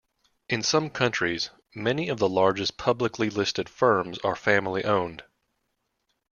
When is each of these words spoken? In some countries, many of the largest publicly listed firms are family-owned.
In 0.49 0.63
some 0.63 0.89
countries, 0.89 1.51
many 1.75 2.09
of 2.09 2.17
the 2.17 2.27
largest 2.27 2.75
publicly 2.75 3.29
listed 3.29 3.69
firms 3.69 4.17
are 4.23 4.35
family-owned. 4.35 5.23